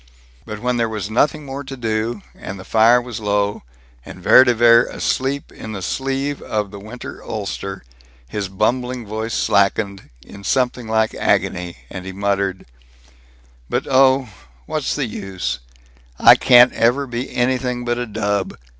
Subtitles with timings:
[0.47, 3.61] But when there was nothing more to do, and the fire was low,
[4.03, 7.83] and Vere de Vere asleep in the sleeve of the winter ulster,
[8.27, 12.65] his bumbling voice slackened; in something like agony he muttered:
[13.69, 14.29] "But oh,
[14.65, 15.59] what's the use?
[16.17, 18.55] I can't ever be anything but a dub!